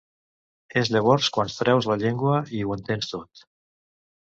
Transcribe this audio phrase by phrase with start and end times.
[0.81, 3.47] És llavors quan treus la llengua i ho entens tot.